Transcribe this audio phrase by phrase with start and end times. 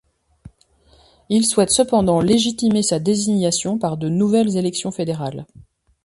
[1.29, 5.45] Il souhaite cependant légitimer sa désignation par de nouvelles élections fédérales.